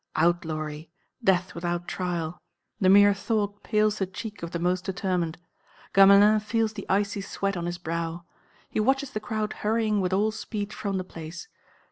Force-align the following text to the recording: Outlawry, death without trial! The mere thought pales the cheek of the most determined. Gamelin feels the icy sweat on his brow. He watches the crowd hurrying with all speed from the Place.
Outlawry, 0.15 0.89
death 1.23 1.53
without 1.53 1.87
trial! 1.87 2.39
The 2.79 2.89
mere 2.89 3.13
thought 3.13 3.61
pales 3.61 3.99
the 3.99 4.07
cheek 4.07 4.41
of 4.41 4.49
the 4.49 4.57
most 4.57 4.83
determined. 4.83 5.37
Gamelin 5.93 6.39
feels 6.39 6.73
the 6.73 6.87
icy 6.89 7.21
sweat 7.21 7.55
on 7.55 7.67
his 7.67 7.77
brow. 7.77 8.25
He 8.67 8.79
watches 8.79 9.11
the 9.11 9.19
crowd 9.19 9.53
hurrying 9.61 10.01
with 10.01 10.11
all 10.11 10.31
speed 10.31 10.73
from 10.73 10.97
the 10.97 11.03
Place. 11.03 11.49